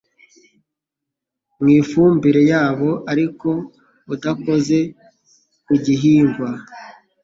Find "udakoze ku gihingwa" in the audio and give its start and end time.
4.13-6.49